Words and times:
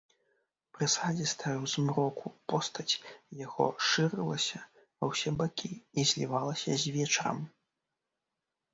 Прысадзістая 0.77 1.53
ў 1.57 1.65
змроку 1.73 2.27
постаць 2.53 2.99
яго 3.45 3.69
шырылася 3.91 4.59
ва 4.99 5.05
ўсе 5.13 5.37
бакі 5.45 5.73
і 5.99 6.11
злівалася 6.13 6.71
з 6.85 6.99
вечарам. 7.01 7.39